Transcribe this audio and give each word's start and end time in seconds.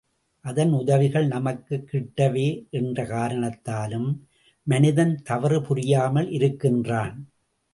அதன் 0.45 0.71
உதவிகள் 0.71 1.27
நமக்குக் 1.27 1.89
கிட்டாவே 1.91 2.69
என்ற 2.69 3.05
காரணத்தாலும் 3.05 4.09
மனிதன் 4.67 5.21
தவறு 5.23 5.61
புரியாமல் 5.61 6.29
இருக்கின்றான். 6.29 7.15